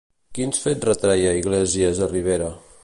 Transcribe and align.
Quins 0.37 0.61
fets 0.63 0.87
retreia 0.91 1.35
Iglesias 1.43 2.05
a 2.07 2.11
Rivera? 2.19 2.51